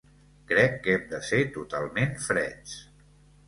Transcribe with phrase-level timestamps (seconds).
[0.51, 2.77] Crec que hem de ser totalment freds.